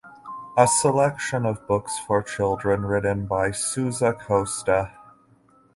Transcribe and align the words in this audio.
A 0.57 0.65
selection 0.65 1.45
of 1.45 1.67
books 1.67 1.99
for 1.99 2.23
children 2.23 2.85
written 2.87 3.27
by 3.27 3.51
Sousa 3.51 4.13
Costa. 4.13 4.91